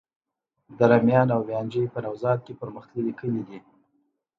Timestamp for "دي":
3.47-3.59